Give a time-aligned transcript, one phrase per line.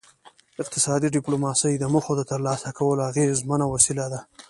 [0.61, 4.19] اقتصادي ډیپلوماسي د موخو د ترلاسه کولو اغیزمنه وسیله ده